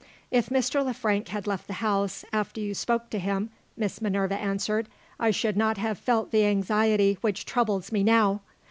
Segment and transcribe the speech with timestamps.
[0.31, 0.83] "If Mr.
[0.83, 4.87] Le Frank had left the house, after you spoke to him," Miss Minerva answered,
[5.19, 8.41] "I should not have felt the anxiety which troubles me now.